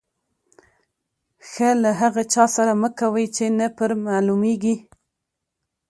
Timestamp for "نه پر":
3.59-3.91